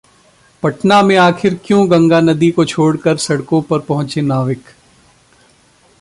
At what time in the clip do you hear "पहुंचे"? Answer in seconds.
3.79-4.21